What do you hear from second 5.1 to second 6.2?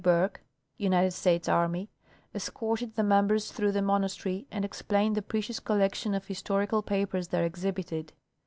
the precious collection